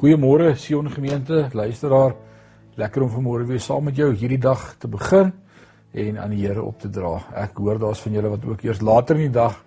Goeiemôre 0.00 0.56
Sion 0.56 0.88
gemeente, 0.88 1.50
luisteraar. 1.52 2.14
Lekker 2.74 3.02
om 3.02 3.10
vanmôre 3.12 3.44
weer 3.44 3.60
saam 3.60 3.84
met 3.84 4.00
jou 4.00 4.08
hierdie 4.16 4.38
dag 4.40 4.78
te 4.80 4.88
begin 4.88 5.34
en 5.92 6.18
aan 6.22 6.32
die 6.32 6.40
Here 6.46 6.64
op 6.64 6.80
te 6.80 6.88
dra. 6.88 7.20
Ek 7.36 7.60
hoor 7.60 7.76
daar's 7.76 8.00
van 8.00 8.16
julle 8.16 8.32
wat 8.32 8.48
ook 8.48 8.64
eers 8.64 8.80
later 8.80 9.20
in 9.20 9.26
die 9.26 9.36
dag 9.36 9.60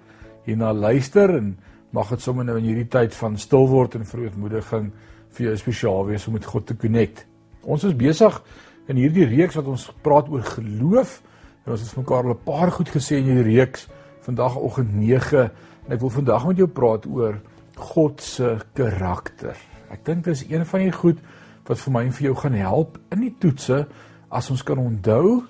hierna 0.49 0.73
luister 0.73 1.37
en 1.37 1.53
mag 1.93 2.09
dit 2.09 2.25
sommer 2.25 2.49
nou 2.49 2.57
in 2.57 2.71
hierdie 2.71 2.89
tyd 2.89 3.13
van 3.13 3.37
stil 3.37 3.69
word 3.69 4.01
en 4.01 4.09
verootmoediging 4.09 4.89
vir 5.37 5.51
jou 5.51 5.57
spesiaal 5.67 6.05
wees 6.09 6.25
om 6.25 6.33
met 6.33 6.49
God 6.49 6.65
te 6.65 6.73
connect. 6.81 7.27
Ons 7.61 7.85
is 7.85 7.93
besig 7.93 8.41
in 8.89 8.97
hierdie 8.97 9.29
reeks 9.37 9.61
wat 9.61 9.69
ons 9.69 9.93
praat 10.01 10.33
oor 10.33 10.41
geloof 10.57 11.21
en 11.67 11.77
ons 11.77 11.81
het 11.85 11.97
mekaar 11.97 12.25
al 12.25 12.33
'n 12.33 12.43
paar 12.43 12.71
goed 12.71 12.89
gesê 12.89 13.21
in 13.21 13.29
hierdie 13.29 13.59
reeks 13.59 13.85
vandag 14.25 14.55
oggend 14.55 14.93
9 14.95 15.43
en 15.85 15.95
ek 15.95 16.01
wil 16.03 16.13
vandag 16.13 16.47
met 16.47 16.61
jou 16.61 16.67
praat 16.69 17.05
oor 17.09 17.39
God 17.81 18.21
se 18.21 18.57
karakter. 18.77 19.57
Ek 19.91 20.05
dink 20.05 20.25
dis 20.25 20.43
een 20.49 20.65
van 20.65 20.85
die 20.85 20.93
goed 20.93 21.21
wat 21.67 21.79
vir 21.81 21.93
my 21.93 22.03
en 22.07 22.13
vir 22.15 22.29
jou 22.29 22.35
gaan 22.37 22.57
help 22.59 22.99
in 23.13 23.25
die 23.25 23.33
toetse 23.39 23.85
as 24.31 24.49
ons 24.53 24.63
kan 24.63 24.79
onthou 24.81 25.41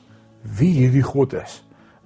wie 0.58 0.72
hierdie 0.80 1.06
God 1.06 1.36
is 1.38 1.62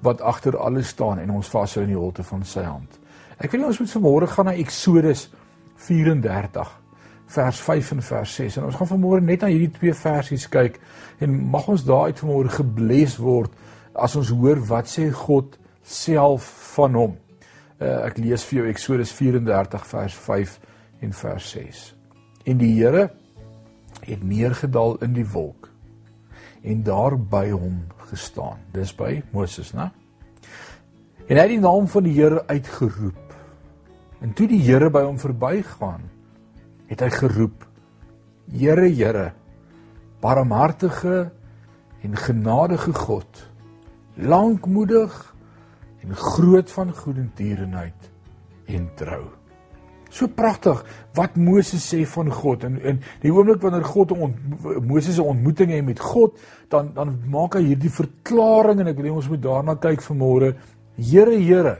wat 0.05 0.21
agter 0.21 0.57
alles 0.59 0.91
staan 0.93 1.19
en 1.19 1.31
ons 1.37 1.49
vashou 1.49 1.83
in 1.85 1.93
die 1.93 1.99
holte 1.99 2.23
van 2.23 2.43
sy 2.45 2.65
hand. 2.67 2.99
Ek 3.39 3.51
wil 3.51 3.67
ons 3.69 3.79
moet 3.79 3.93
vanmôre 3.95 4.27
gaan 4.31 4.49
na 4.49 4.55
Eksodus 4.59 5.29
34 5.87 6.73
vers 7.35 7.59
5 7.59 7.91
en 7.95 8.03
vers 8.05 8.35
6 8.37 8.57
en 8.59 8.67
ons 8.69 8.77
gaan 8.79 8.91
vanmôre 8.91 9.23
net 9.25 9.41
na 9.41 9.49
hierdie 9.49 9.73
twee 9.73 9.93
versies 9.97 10.45
kyk 10.51 10.77
en 11.23 11.37
mag 11.51 11.67
ons 11.71 11.85
daaruit 11.87 12.19
vanmôre 12.21 12.53
gebless 12.53 13.17
word 13.21 13.55
as 13.95 14.15
ons 14.19 14.29
hoor 14.35 14.61
wat 14.69 14.91
sê 14.91 15.07
God 15.09 15.57
self 15.85 16.47
van 16.75 16.97
hom. 16.97 17.13
Uh, 17.77 18.07
ek 18.07 18.17
lees 18.17 18.43
vir 18.49 18.61
jou 18.61 18.69
Eksodus 18.71 19.13
34 19.13 19.85
vers 19.91 20.17
5 20.25 20.57
en 21.05 21.13
vers 21.13 21.51
6. 21.57 21.85
En 22.45 22.57
die 22.61 22.73
Here 22.77 23.09
het 24.05 24.23
neergedaal 24.23 24.97
in 25.05 25.15
die 25.17 25.27
wolk 25.27 25.69
en 26.65 26.81
daar 26.85 27.13
by 27.17 27.51
hom 27.53 27.83
gestaan. 28.09 28.57
Dis 28.73 28.93
by 28.97 29.19
Moses, 29.33 29.71
né? 29.77 29.91
En 31.25 31.37
hy 31.37 31.43
het 31.43 31.53
die 31.53 31.61
naam 31.61 31.87
van 31.89 32.05
die 32.05 32.15
Here 32.15 32.41
uitgeroep. 32.49 33.35
En 34.21 34.33
toe 34.33 34.47
die 34.49 34.61
Here 34.65 34.89
by 34.89 35.03
hom 35.05 35.19
verbygaan, 35.21 36.07
het 36.89 37.01
hy 37.01 37.09
geroep: 37.13 37.65
Here, 38.49 38.89
Here, 38.89 39.31
barmhartige 40.21 41.29
en 42.05 42.17
genadige 42.17 42.93
God, 42.93 43.45
lankmoedig 44.15 45.34
en 46.05 46.15
groot 46.15 46.71
van 46.71 46.93
goedertierenheid 46.93 48.11
en 48.65 48.87
trou. 48.95 49.23
So 50.09 50.29
pragtig 50.31 50.79
wat 51.17 51.35
Moses 51.35 51.83
sê 51.83 52.05
van 52.07 52.29
God 52.31 52.63
en 52.67 52.77
in 52.79 53.01
die 53.23 53.33
oomblik 53.33 53.63
wanneer 53.63 53.83
God 53.87 54.13
ont, 54.15 54.35
Moses 54.85 55.17
'n 55.17 55.27
ontmoeting 55.33 55.71
het 55.71 55.85
met 55.85 55.99
God, 55.99 56.39
dan 56.69 56.93
dan 56.93 57.19
maak 57.27 57.55
hy 57.55 57.63
hierdie 57.63 57.89
verklaring 57.89 58.79
en 58.79 58.87
ek 58.87 58.97
wil 58.97 59.15
ons 59.15 59.27
moet 59.29 59.41
daarna 59.41 59.75
kyk 59.75 60.01
vanmôre. 60.01 60.55
Here, 60.95 61.35
Here, 61.35 61.77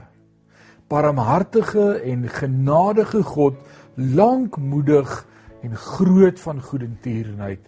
barmhartige 0.88 2.02
en 2.04 2.28
genadige 2.28 3.22
God, 3.22 3.54
lankmoedig 3.94 5.26
en 5.62 5.76
groot 5.76 6.40
van 6.40 6.60
goedertierenheid 6.60 7.60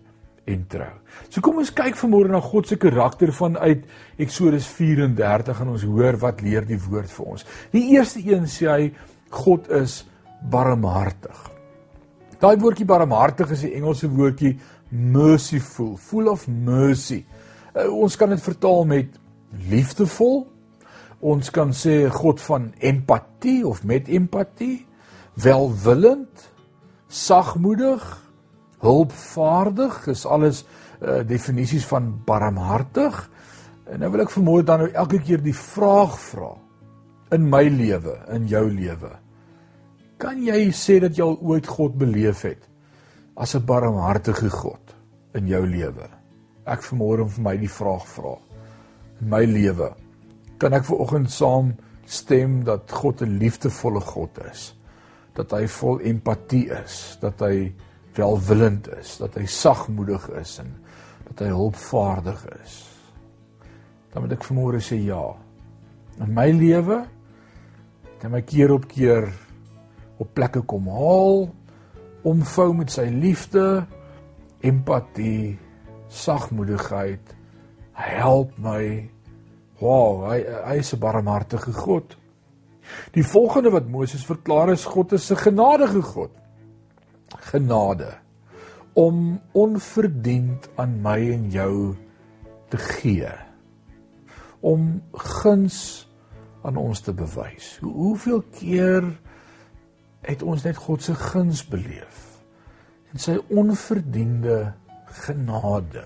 en 0.48 0.64
trou. 0.70 0.94
So 1.28 1.42
kom 1.44 1.60
ons 1.62 1.72
kyk 1.74 1.96
vanmôre 1.98 2.32
na 2.32 2.40
God 2.44 2.68
se 2.68 2.78
karakter 2.80 3.32
vanuit 3.34 3.84
Eksodus 4.20 4.68
34 4.76 5.62
en 5.64 5.74
ons 5.74 5.86
hoor 5.88 6.18
wat 6.22 6.42
leer 6.44 6.66
die 6.68 6.80
woord 6.88 7.12
vir 7.12 7.30
ons. 7.34 7.46
Die 7.74 7.84
eerste 7.96 8.22
een 8.24 8.48
sê 8.50 8.68
hy 8.70 8.90
God 9.34 9.68
is 9.76 10.02
barmhartig. 10.50 11.38
Daai 12.38 12.56
woordjie 12.62 12.86
barmhartig 12.86 13.50
is 13.56 13.64
die 13.66 13.74
Engelse 13.76 14.08
woordjie 14.12 14.54
merciful, 14.90 15.96
full 15.96 16.30
of 16.30 16.46
mercy. 16.48 17.24
Uh, 17.74 17.88
ons 17.92 18.16
kan 18.16 18.30
dit 18.32 18.42
vertaal 18.42 18.86
met 18.88 19.18
liefdevol. 19.68 20.46
Ons 21.18 21.50
kan 21.50 21.74
sê 21.74 22.04
God 22.14 22.40
van 22.44 22.70
empatie 22.78 23.64
of 23.66 23.82
met 23.82 24.08
empatie, 24.14 24.86
welwillend, 25.42 26.46
sagmoedig, 27.10 28.06
hulpvaardig, 28.82 30.06
is 30.12 30.26
alles 30.26 30.64
uh, 31.00 31.20
definisies 31.26 31.86
van 31.86 32.10
barmhartig. 32.26 33.30
En 33.88 34.02
nou 34.02 34.10
wil 34.12 34.24
ek 34.26 34.34
vermoed 34.34 34.66
dan 34.68 34.84
nou 34.84 34.90
elke 34.92 35.20
keer 35.24 35.42
die 35.42 35.56
vraag 35.56 36.18
vra 36.20 36.52
in 37.34 37.48
my 37.48 37.64
lewe, 37.68 38.14
in 38.34 38.46
jou 38.48 38.64
lewe. 38.70 39.12
Kan 40.18 40.40
jy 40.42 40.68
sê 40.74 40.98
dat 41.02 41.16
jy 41.16 41.24
al 41.24 41.38
ooit 41.46 41.66
God 41.70 41.98
beleef 41.98 42.42
het 42.42 42.64
as 43.36 43.54
'n 43.54 43.64
barmhartige 43.64 44.50
God 44.50 44.94
in 45.34 45.46
jou 45.46 45.64
lewe? 45.66 46.08
Ek 46.66 46.82
vermoor 46.82 47.20
om 47.20 47.28
vir 47.28 47.42
my 47.42 47.56
die 47.56 47.70
vraag 47.70 48.06
vra. 48.06 48.36
In 49.20 49.28
my 49.28 49.44
lewe 49.44 49.94
kan 50.58 50.74
ek 50.74 50.84
ver 50.84 50.98
oggend 50.98 51.30
saam 51.30 51.76
stem 52.04 52.64
dat 52.64 52.90
God 52.90 53.22
'n 53.22 53.38
liefdevolle 53.38 54.00
God 54.00 54.30
is. 54.50 54.74
Dat 55.34 55.50
hy 55.50 55.66
vol 55.66 56.00
empatie 56.00 56.70
is, 56.84 57.18
dat 57.20 57.40
hy 57.40 57.72
welwillend 58.18 58.88
is, 58.98 59.16
dat 59.22 59.36
hy 59.38 59.46
sagmoedig 59.46 60.28
is 60.40 60.58
en 60.62 60.72
dat 61.30 61.44
hy 61.46 61.52
hulpvaardig 61.54 62.44
is. 62.58 62.78
Dan 64.12 64.24
moet 64.24 64.34
ek 64.38 64.46
vermoor 64.48 64.78
sê 64.82 64.98
ja. 65.04 65.22
In 66.18 66.34
my 66.34 66.48
lewe 66.50 67.02
het 68.08 68.24
hy 68.26 68.32
my 68.32 68.42
keer 68.42 68.74
op 68.74 68.88
keer 68.90 69.28
op 70.18 70.32
plekke 70.34 70.64
kom 70.66 70.88
haal, 70.90 71.46
omvou 72.26 72.72
met 72.74 72.90
sy 72.90 73.06
liefde, 73.12 73.84
empatie, 74.66 75.54
sagmoedigheid. 76.10 77.36
Hy 77.98 78.08
help 78.18 78.56
my. 78.62 78.82
Wow, 79.78 80.26
hy 80.26 80.42
hy 80.42 80.78
is 80.82 80.92
'n 80.94 80.98
barmhartige 80.98 81.72
God. 81.72 82.16
Die 83.14 83.22
volgende 83.22 83.70
wat 83.70 83.86
Moses 83.86 84.24
verklaar 84.26 84.72
is 84.72 84.84
God 84.84 85.12
is 85.12 85.30
'n 85.30 85.36
genadige 85.36 86.02
God. 86.02 86.30
Genade 87.28 88.14
om 88.98 89.40
onverdiend 89.52 90.68
aan 90.74 90.96
my 91.02 91.18
en 91.32 91.50
jou 91.50 91.94
te 92.68 92.78
gee. 92.98 93.30
Om 94.60 95.02
guns 95.12 96.08
aan 96.66 96.76
ons 96.76 97.00
te 97.00 97.14
bewys. 97.14 97.76
Hoe, 97.80 97.92
hoeveel 97.92 98.42
keer 98.58 99.06
het 100.26 100.42
ons 100.42 100.64
net 100.66 100.76
God 100.76 101.02
se 101.02 101.14
guns 101.14 101.62
beleef 101.68 102.24
en 103.12 103.22
sy 103.22 103.38
onverdiende 103.54 104.74
genade 105.24 106.04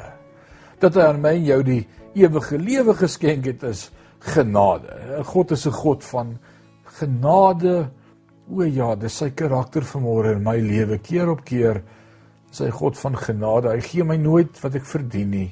dat 0.83 0.95
hy 0.99 1.07
aan 1.09 1.21
my 1.23 1.33
en 1.39 1.47
jou 1.47 1.59
die 1.67 1.81
ewige 2.19 2.59
lewe 2.59 2.95
geskenk 2.99 3.47
het 3.49 3.65
is 3.67 3.89
genade. 4.23 5.23
God 5.27 5.51
is 5.51 5.67
'n 5.67 5.75
God 5.75 6.05
van 6.05 6.39
genade. 6.99 7.91
O 8.51 8.65
ja, 8.67 8.95
dis 8.99 9.15
sy 9.21 9.31
karakter 9.39 9.85
vanmôre 9.87 10.35
in 10.37 10.43
my 10.43 10.57
lewe 10.59 10.99
keer 10.99 11.31
op 11.31 11.45
keer 11.47 11.83
sy 12.53 12.69
God 12.75 12.99
van 12.99 13.17
genade. 13.17 13.71
Hy 13.71 13.83
gee 13.87 14.07
my 14.07 14.19
nooit 14.21 14.59
wat 14.65 14.77
ek 14.77 14.87
verdien 14.89 15.31
nie, 15.33 15.49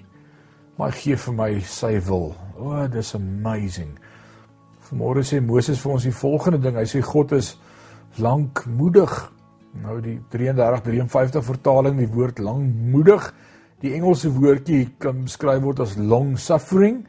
maar 0.77 0.91
hy 0.91 1.03
gee 1.05 1.19
vir 1.25 1.37
my 1.39 1.51
sy 1.65 1.95
wil. 2.09 2.33
O, 2.59 2.75
dis 2.91 3.15
amazing. 3.17 3.95
Vanmôre 4.91 5.23
sê 5.25 5.39
Moses 5.41 5.81
vir 5.81 5.95
ons 5.95 6.07
die 6.09 6.17
volgende 6.17 6.61
ding. 6.65 6.77
Hy 6.77 6.89
sê 6.91 7.03
God 7.05 7.37
is 7.39 7.55
lankmoedig. 8.19 9.15
Nou 9.81 10.01
die 10.03 10.17
33 10.33 10.83
53 10.89 11.47
vertaling 11.47 12.01
die 12.01 12.11
woord 12.11 12.43
lankmoedig. 12.43 13.31
Die 13.81 13.95
Engelse 13.97 14.33
woordjie 14.35 14.91
kan 15.01 15.23
beskryf 15.25 15.63
word 15.65 15.81
as 15.81 15.95
long 15.97 16.35
suffering, 16.37 17.05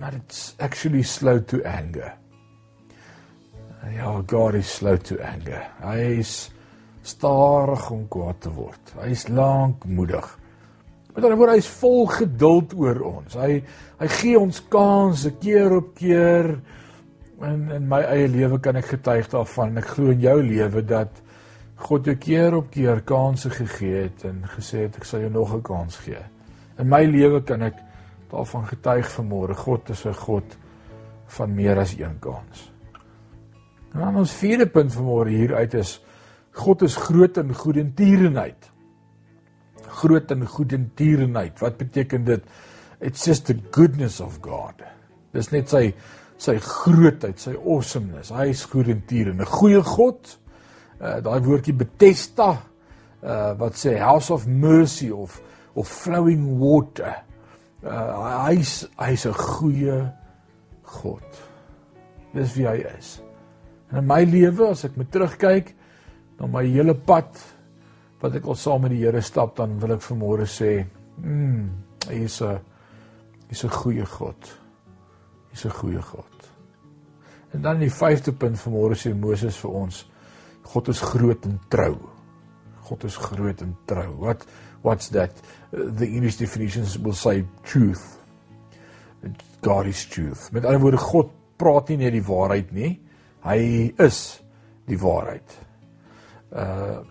but 0.00 0.16
it's 0.16 0.56
actually 0.58 1.04
slow 1.04 1.38
to 1.38 1.60
anger. 1.62 2.16
Ja, 3.86 4.22
God 4.26 4.54
is 4.54 4.74
slow 4.74 4.96
to 4.96 5.16
anger. 5.22 5.62
Hy 5.82 6.18
is 6.18 6.50
stadig 7.06 7.90
om 7.90 8.06
kwaad 8.10 8.40
te 8.42 8.50
word. 8.52 8.92
Hy 8.98 9.12
is 9.14 9.28
lankmoedig. 9.30 10.26
Met 11.14 11.24
ander 11.24 11.38
woorde, 11.38 11.54
hy 11.56 11.62
is 11.62 11.70
vol 11.80 12.04
geduld 12.10 12.74
oor 12.78 13.00
ons. 13.16 13.38
Hy 13.38 13.62
hy 13.98 14.08
gee 14.20 14.38
ons 14.38 14.60
kansse 14.70 15.32
keer 15.42 15.72
op 15.74 15.94
keer 15.98 16.52
in 17.46 17.64
in 17.74 17.88
my 17.90 18.02
eie 18.06 18.28
lewe 18.30 18.60
kan 18.62 18.78
ek 18.78 18.92
getuig 18.92 19.30
daarvan. 19.32 19.78
Ek 19.80 19.90
glo 19.94 20.14
in 20.14 20.22
jou 20.22 20.36
lewe 20.42 20.82
dat 20.86 21.22
God 21.88 22.06
jou 22.10 22.16
keer 22.18 22.56
op 22.58 22.70
keer 22.74 23.02
kansse 23.06 23.50
gegee 23.54 24.04
het 24.08 24.24
en 24.26 24.42
gesê 24.56 24.86
het 24.86 24.98
ek 24.98 25.06
sal 25.06 25.22
jou 25.26 25.30
nog 25.30 25.54
'n 25.54 25.62
kans 25.62 25.96
gee. 26.02 26.22
In 26.78 26.88
my 26.88 27.04
lewe 27.04 27.42
kan 27.42 27.62
ek 27.62 27.74
daarvan 28.30 28.66
getuig 28.66 29.06
vanmôre. 29.06 29.54
God 29.54 29.90
is 29.90 30.04
'n 30.04 30.14
God 30.14 30.56
van 31.26 31.54
meer 31.54 31.78
as 31.78 31.94
een 31.98 32.18
kans. 32.20 32.70
En 33.94 34.00
dan 34.00 34.16
ons 34.20 34.32
vierde 34.40 34.66
punt 34.66 34.92
vanmôre 34.92 35.32
hier 35.32 35.54
uit 35.54 35.74
is 35.74 35.98
God 36.58 36.82
is 36.82 36.96
groot 36.98 37.36
in 37.38 37.54
goedertierenheid. 37.54 38.70
Groot 40.00 40.30
in 40.34 40.46
goedertierenheid. 40.46 41.60
Wat 41.62 41.76
beteken 41.78 42.24
dit? 42.24 42.44
It's 43.00 43.24
just 43.24 43.46
the 43.46 43.56
goodness 43.70 44.20
of 44.20 44.40
God. 44.42 44.82
Dis 45.32 45.52
net 45.54 45.70
sy 45.70 45.92
sy 46.38 46.54
grootheid, 46.62 47.38
sy 47.42 47.56
awesomeness. 47.58 48.30
Hy 48.30 48.46
is 48.52 48.62
goed 48.70 48.90
en 48.92 49.00
tier 49.06 49.30
en 49.32 49.40
'n 49.42 49.46
goeie 49.58 49.82
God. 49.82 50.38
Uh 51.00 51.18
daai 51.22 51.40
woordjie 51.42 51.74
Bethesda 51.74 52.62
uh 53.22 53.54
wat 53.58 53.74
sê 53.74 53.98
house 53.98 54.30
of 54.32 54.46
mercy 54.46 55.10
of 55.10 55.40
of 55.74 55.88
flowing 55.88 56.58
water. 56.58 57.24
Uh 57.82 58.46
hy's 58.46 58.86
hy's 58.98 59.26
'n 59.26 59.34
goeie 59.34 60.12
God. 60.82 61.26
Dis 62.34 62.54
wie 62.54 62.66
hy 62.66 62.84
is. 62.98 63.20
En 63.90 64.02
in 64.02 64.08
my 64.08 64.22
lewe 64.24 64.70
as 64.70 64.84
ek 64.84 64.96
met 65.00 65.10
terugkyk 65.12 65.72
na 66.38 66.46
my 66.46 66.64
hele 66.66 66.94
pad 66.94 67.38
wat 68.22 68.34
ek 68.34 68.48
al 68.50 68.58
saam 68.58 68.82
met 68.82 68.92
die 68.92 69.04
Here 69.04 69.20
stap, 69.22 69.56
dan 69.56 69.78
wil 69.78 69.94
ek 69.94 70.02
vanmôre 70.02 70.46
sê, 70.50 70.82
mm, 71.22 71.68
hy 72.08 72.24
is 72.24 72.42
'n 72.42 72.58
hy's 73.48 73.64
'n 73.64 73.70
goeie 73.70 74.04
God. 74.04 74.58
Hy's 75.52 75.64
'n 75.64 75.70
goeie 75.70 76.02
God. 76.02 76.38
En 77.54 77.62
dan 77.62 77.78
die 77.78 77.90
vyfde 77.90 78.32
punt 78.32 78.56
vanmôre 78.56 78.94
sê 78.94 79.14
Moses 79.14 79.56
vir 79.56 79.70
ons, 79.70 80.06
God 80.62 80.88
is 80.88 81.00
groot 81.00 81.46
en 81.46 81.60
trou. 81.68 81.96
God 82.88 83.04
is 83.04 83.16
groot 83.16 83.62
en 83.62 83.76
trou. 83.86 84.12
What 84.18 84.46
what's 84.82 85.08
that? 85.08 85.32
The 85.70 86.06
English 86.06 86.36
definitions 86.36 86.98
will 86.98 87.14
say 87.14 87.44
truth. 87.62 88.18
God 89.62 89.86
is 89.86 90.06
truth. 90.06 90.52
Met 90.52 90.64
ander 90.64 90.80
woorde 90.80 91.00
God 91.02 91.30
praat 91.56 91.88
nie 91.88 91.96
net 91.96 92.12
die 92.12 92.22
waarheid 92.22 92.72
nie. 92.72 93.00
Hy 93.44 93.60
is 93.98 94.18
die 94.88 94.98
waarheid. 95.00 95.56
Uh 96.50 97.04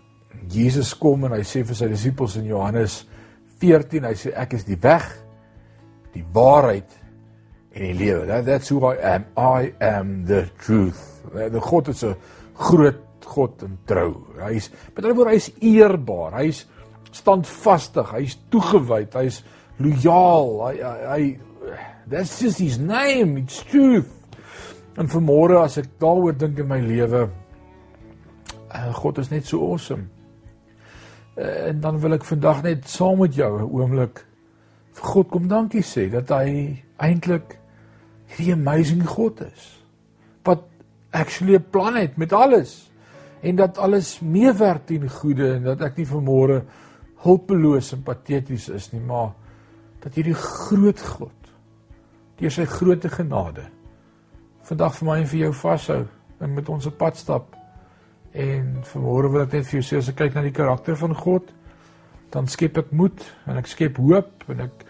Jesus 0.48 0.92
kom 0.94 1.24
en 1.26 1.34
hy 1.34 1.42
sê 1.46 1.64
vir 1.66 1.76
sy 1.76 1.88
disippels 1.90 2.36
in 2.38 2.46
Johannes 2.46 3.00
14, 3.60 4.04
hy 4.06 4.14
sê 4.16 4.30
ek 4.38 4.54
is 4.58 4.64
die 4.68 4.78
weg, 4.80 5.04
die 6.14 6.24
waarheid 6.34 6.94
en 7.74 7.82
die 7.82 7.96
lewe. 7.98 8.26
That, 8.28 8.46
that's 8.46 8.70
who 8.70 8.80
I 8.86 8.96
am. 9.16 9.26
I 9.36 9.72
am 9.84 10.24
the 10.28 10.46
truth. 10.62 11.00
Die 11.34 11.60
God 11.60 11.88
is 11.88 12.04
'n 12.04 12.14
groot 12.54 13.02
God 13.28 13.62
en 13.62 13.78
trou. 13.84 14.24
Hy's 14.40 14.70
met 14.94 15.04
ander 15.04 15.16
woorde 15.16 15.36
hy's 15.36 15.50
eerbaar. 15.60 16.38
Hy's 16.40 16.66
standvastig, 17.12 18.10
hy's 18.12 18.38
toegewyd, 18.50 19.12
hy's 19.14 19.42
lojaal. 19.78 20.68
Hy 20.68 20.74
hy 20.82 21.40
that's 22.08 22.40
just 22.40 22.58
his 22.58 22.78
name. 22.78 23.36
It's 23.38 23.62
truth. 23.64 24.17
En 24.98 25.06
vanmôre 25.06 25.60
as 25.62 25.76
ek 25.78 25.92
daaroor 26.02 26.34
dink 26.34 26.58
in 26.58 26.66
my 26.66 26.80
lewe, 26.82 27.28
uh, 28.74 28.88
God 28.98 29.20
is 29.22 29.30
net 29.30 29.46
so 29.46 29.62
awesome. 29.62 30.08
Uh, 31.38 31.68
en 31.70 31.78
dan 31.84 32.00
wil 32.02 32.16
ek 32.16 32.26
vandag 32.26 32.64
net 32.64 32.88
saam 32.90 33.20
met 33.22 33.36
jou 33.38 33.52
'n 33.60 33.70
oomblik 33.70 34.24
vir 34.98 35.06
God 35.12 35.30
kom 35.30 35.46
dankie 35.46 35.84
sê 35.86 36.08
dat 36.10 36.34
hy 36.34 36.82
eintlik 36.98 37.58
hierdie 38.26 38.56
amazing 38.58 39.06
God 39.06 39.40
is. 39.46 39.78
Wat 40.42 40.66
actually 41.14 41.54
'n 41.54 41.70
plan 41.70 41.94
het 41.94 42.18
met 42.18 42.32
alles 42.32 42.90
en 43.42 43.56
dat 43.56 43.78
alles 43.78 44.20
meewerk 44.20 44.86
ten 44.86 45.08
goeie 45.08 45.54
en 45.54 45.62
dat 45.62 45.80
ek 45.80 45.96
nie 45.96 46.06
vanmôre 46.06 46.64
hulpeloos 47.22 47.92
en 47.92 48.02
pateties 48.02 48.68
is 48.68 48.92
nie, 48.92 49.00
maar 49.00 49.30
dat 50.00 50.14
hierdie 50.14 50.34
groot 50.34 51.00
God 51.00 51.38
deur 52.38 52.50
sy 52.50 52.64
groote 52.64 53.08
genade 53.08 53.77
vandag 54.68 54.94
vir 54.98 55.08
my 55.08 55.16
en 55.22 55.30
vir 55.30 55.40
jou 55.46 55.52
vashou 55.62 56.02
en 56.38 56.54
met 56.54 56.68
ons 56.68 56.86
op 56.86 56.98
pad 57.00 57.16
stap. 57.18 57.56
En 58.32 58.78
vanmôre 58.92 59.32
wil 59.32 59.46
ek 59.46 59.56
net 59.58 59.66
vir 59.66 59.80
jou 59.80 59.86
sê 59.88 59.98
as 60.02 60.12
ek 60.12 60.20
kyk 60.20 60.36
na 60.36 60.44
die 60.44 60.54
karakter 60.54 60.96
van 61.00 61.16
God, 61.16 61.50
dan 62.30 62.46
skep 62.46 62.78
ek 62.78 62.92
moed 62.92 63.24
en 63.48 63.58
ek 63.58 63.70
skep 63.70 63.98
hoop 63.98 64.48
en 64.52 64.66
ek 64.68 64.86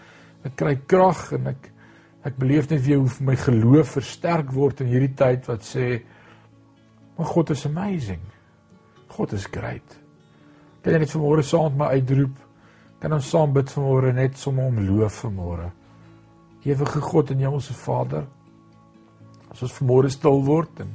ek 0.47 0.55
kry 0.55 0.77
krag 0.87 1.33
en 1.35 1.51
ek 1.51 1.71
Ek 2.19 2.35
beleef 2.35 2.67
net 2.67 2.83
weer 2.83 2.99
hoe 2.99 3.23
my 3.23 3.35
geloof 3.39 3.95
versterk 3.95 4.51
word 4.51 4.81
in 4.83 4.91
hierdie 4.91 5.15
tyd 5.15 5.45
wat 5.47 5.63
sê 5.63 6.01
maar 7.15 7.27
God 7.27 7.51
is 7.51 7.65
amazing. 7.67 8.21
God 9.11 9.33
is 9.35 9.47
great. 9.51 9.95
Kan 10.83 10.95
jy 10.95 11.01
net 11.01 11.11
vanmôre 11.11 11.43
saam 11.43 11.73
met 11.73 11.79
my 11.81 11.87
uitroep? 11.99 12.35
Kan 12.99 13.15
ons 13.15 13.31
saam 13.31 13.51
bid 13.55 13.71
vanmôre 13.71 14.13
net 14.15 14.37
sommer 14.39 14.67
om 14.71 14.79
loof 14.83 15.21
vanmôre? 15.25 15.67
Ewige 16.67 17.01
God 17.03 17.31
en 17.31 17.43
Hemelse 17.43 17.75
Vader, 17.75 18.23
as 19.51 19.61
ons 19.65 19.77
vanmôre 19.81 20.11
stil 20.13 20.41
word 20.45 20.81
en 20.83 20.91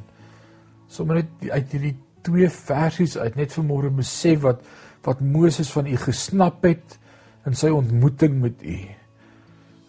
sommer 0.89 1.23
net 1.23 1.49
uit 1.51 1.73
hierdie 1.73 1.97
twee 2.25 2.49
versies 2.49 3.17
uit 3.19 3.37
net 3.37 3.55
vanmôre 3.57 3.91
besef 3.95 4.43
wat 4.45 4.65
wat 5.05 5.21
Moses 5.21 5.69
van 5.75 5.87
U 5.87 5.97
gesnap 6.01 6.63
het 6.65 6.97
in 7.45 7.57
sy 7.59 7.69
ontmoeting 7.69 8.39
met 8.41 8.63
U. 8.65 8.77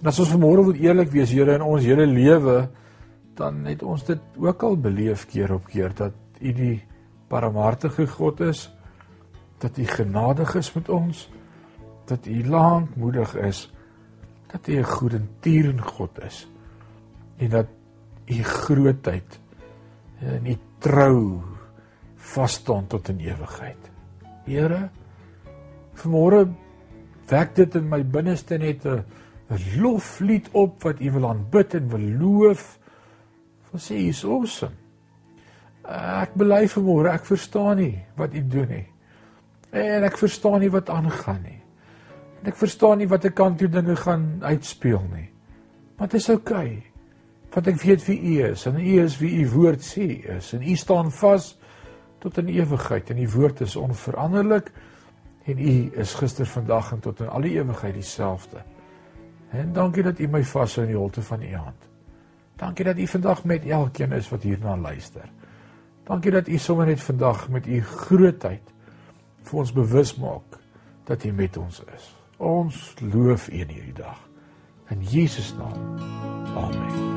En 0.01 0.09
as 0.11 0.19
ons 0.19 0.33
vanmôre 0.33 0.65
wil 0.67 0.81
eerlik 0.83 1.13
wees, 1.13 1.31
Here, 1.31 1.55
in 1.55 1.63
ons 1.63 1.85
hele 1.87 2.03
lewe, 2.09 2.65
dan 3.39 3.61
het 3.63 3.83
ons 3.83 4.03
dit 4.03 4.19
ook 4.43 4.65
al 4.67 4.75
beleef 4.75 5.23
keer 5.31 5.53
op 5.55 5.69
keer 5.71 5.95
dat 5.95 6.15
U 6.41 6.51
die 6.51 6.81
barmhartige 7.31 8.09
God 8.11 8.43
is, 8.43 8.67
dat 9.63 9.79
U 9.79 9.87
genadig 9.87 10.51
is 10.59 10.73
met 10.75 10.91
ons, 10.91 11.29
dat 12.11 12.27
U 12.27 12.43
lankmoedig 12.43 13.37
is, 13.47 13.69
dat 14.51 14.67
U 14.67 14.77
'n 14.79 14.83
goedertierende 14.83 15.83
God 15.83 16.19
is 16.27 16.47
en 17.37 17.49
dat 17.49 17.67
U 18.25 18.43
grootheid 18.43 19.39
en 20.25 20.47
U 20.47 20.55
trou 20.79 21.41
vas 22.33 22.53
staan 22.53 22.87
tot 22.87 23.09
in 23.09 23.19
ewigheid. 23.19 23.91
Here, 24.45 24.89
vanmôre 26.01 26.45
wek 27.29 27.55
dit 27.57 27.77
in 27.79 27.89
my 27.89 28.01
binneste 28.03 28.57
net 28.57 28.85
'n 28.85 29.03
loflied 29.77 30.49
op 30.51 30.83
wat 30.83 31.01
u 31.01 31.11
wil 31.11 31.29
aanbid 31.29 31.73
en 31.73 31.89
wil 31.89 32.07
loof. 32.21 32.79
Wil 33.71 33.79
sê 33.79 33.95
hy's 33.95 34.23
awesome. 34.23 34.75
Ek 35.85 36.33
bely 36.33 36.67
vanmôre, 36.67 37.13
ek 37.13 37.25
verstaan 37.25 37.77
nie 37.77 38.05
wat 38.15 38.33
u 38.33 38.47
doen 38.47 38.69
nie. 38.69 38.87
En 39.71 40.03
ek 40.03 40.17
verstaan 40.17 40.59
nie 40.59 40.71
wat 40.71 40.89
aangaan 40.89 41.41
nie. 41.43 41.61
En 42.41 42.47
ek 42.47 42.55
verstaan 42.55 42.97
nie 42.97 43.07
watter 43.07 43.31
kant 43.31 43.57
toe 43.57 43.67
dinge 43.67 43.95
gaan 43.95 44.39
uitspeel 44.41 45.03
nie. 45.13 45.29
Dit 45.99 46.13
is 46.13 46.29
oukei. 46.29 46.77
Okay, 46.77 46.94
want 47.55 47.67
ek 47.71 47.77
weet 47.81 48.03
wie 48.05 48.19
u 48.19 48.33
is 48.51 48.65
en 48.67 48.79
u 48.79 48.97
is 49.03 49.17
wie 49.21 49.31
u 49.39 49.45
woord 49.53 49.83
sê 49.83 50.09
is 50.35 50.51
en 50.53 50.63
u 50.63 50.75
staan 50.75 51.11
vas 51.11 51.53
tot 52.19 52.37
in 52.41 52.51
ewigheid 52.51 53.09
en 53.09 53.21
u 53.23 53.29
woord 53.31 53.61
is 53.63 53.75
onveranderlik 53.79 54.71
en 55.45 55.59
u 55.59 55.91
is 55.93 56.13
gister, 56.13 56.45
vandag 56.45 56.91
en 56.91 56.99
tot 56.99 57.19
in 57.19 57.29
alle 57.29 57.49
ewigheid 57.49 57.93
dieselfde. 57.93 58.63
En 59.49 59.73
dankie 59.73 60.03
dat 60.03 60.19
u 60.19 60.27
my 60.27 60.43
vashou 60.43 60.85
in 60.85 60.91
die 60.91 60.99
holte 60.99 61.21
van 61.21 61.41
u 61.41 61.55
hand. 61.55 61.89
Dankie 62.55 62.85
dat 62.85 62.97
u 62.97 63.07
vandag 63.07 63.43
met 63.43 63.65
elkeen 63.65 64.11
is 64.11 64.29
wat 64.29 64.43
hierna 64.43 64.77
luister. 64.77 65.29
Dankie 66.03 66.31
dat 66.31 66.47
u 66.47 66.57
sommer 66.57 66.85
net 66.85 67.01
vandag 67.01 67.49
met 67.49 67.67
u 67.67 67.81
grootheid 67.81 68.73
vir 69.43 69.59
ons 69.59 69.73
bewus 69.73 70.15
maak 70.15 70.57
dat 71.05 71.23
u 71.23 71.31
met 71.31 71.57
ons 71.57 71.83
is. 71.95 72.15
Ons 72.37 72.93
loof 73.13 73.49
u 73.49 73.59
in 73.59 73.67
hierdie 73.69 73.93
dag. 73.93 74.17
In 74.89 75.01
Jesus 75.01 75.53
naam. 75.57 75.99
Amen. 76.55 77.14